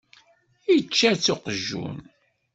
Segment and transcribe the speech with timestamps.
[0.75, 1.97] Ičča-tt uqjun.